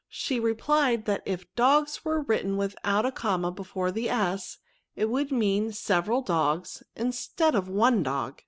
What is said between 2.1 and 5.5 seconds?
written without a comma before the«, it would